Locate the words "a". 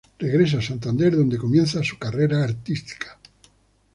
0.57-0.61